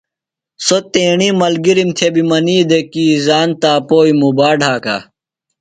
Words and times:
سوۡ 0.65 0.83
تیݨی 0.93 1.29
ملگِرِم 1.39 1.89
تھےۡ 1.97 2.11
بیۡ 2.13 2.27
منی 2.29 2.57
دےۡ 2.69 2.85
کی 2.91 3.05
زان 3.25 3.49
تاپوئیۡ 3.61 4.17
موبا 4.19 4.49
ڈھکانُوۡ۔ 4.59 5.03